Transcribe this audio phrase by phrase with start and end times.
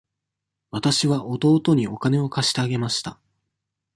[0.71, 3.19] わたしは弟にお金を貸してあげました。